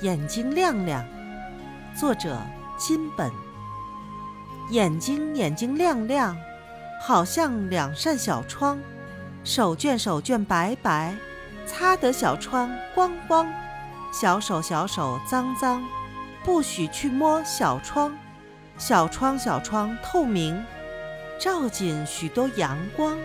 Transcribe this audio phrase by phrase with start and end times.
[0.00, 1.04] 眼睛亮亮。
[1.94, 2.36] 作者
[2.76, 3.30] 金本。
[4.70, 6.36] 眼睛眼睛亮亮
[7.02, 8.80] 好像两扇小窗
[9.44, 11.14] 手绢手绢白白
[11.66, 13.46] 擦得小窗光光。
[14.12, 15.84] 小手小手脏脏
[16.44, 18.16] 不许去摸小窗。
[18.78, 20.64] 小窗小窗透明
[21.38, 23.16] 照进许多阳光。